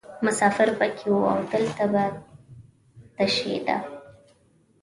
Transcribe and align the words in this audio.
مسافر 0.25 0.69
پکې 0.79 1.07
وو 1.11 1.23
او 1.33 1.39
دلته 1.51 1.85
به 1.91 2.03
تشیده. 3.15 3.77